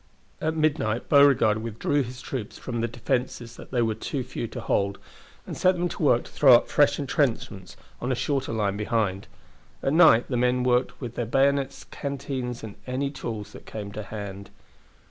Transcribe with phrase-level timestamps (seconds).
[0.41, 4.59] At midnight Beauregard withdrew his troops from the defenses that they were too few to
[4.59, 4.97] hold,
[5.45, 9.27] and set them to work to throw up fresh intrenchments on a shorter line behind.
[9.83, 14.01] All night the men worked with their bayonets, canteens, and any tools that came to
[14.01, 14.49] hand.